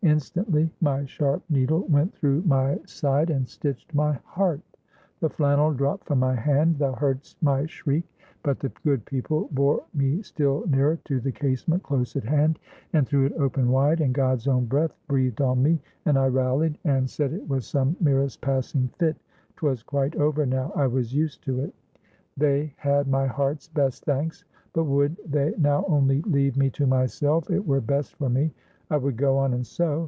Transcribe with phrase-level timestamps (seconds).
[0.03, 4.59] Instantly, my sharp needle went through my side and stitched my heart;
[5.19, 8.03] the flannel dropt from my hand; thou heard'st my shriek.
[8.41, 12.57] But the good people bore me still nearer to the casement close at hand,
[12.93, 16.79] and threw it open wide; and God's own breath breathed on me; and I rallied;
[16.83, 19.17] and said it was some merest passing fit
[19.55, 21.75] 'twas quite over now I was used to it
[22.35, 27.51] they had my heart's best thanks but would they now only leave me to myself,
[27.51, 28.51] it were best for me;
[28.89, 29.99] I would go on and sew.